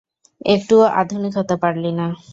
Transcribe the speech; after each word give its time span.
একটুও 0.45 0.83
আধুনিক 1.01 1.33
হতে 1.39 1.55
পারলি 1.61 1.91
না। 1.99 2.05